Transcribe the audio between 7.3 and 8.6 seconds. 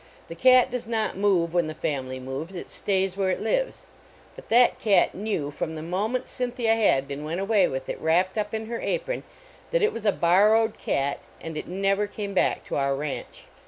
away with it wrapped up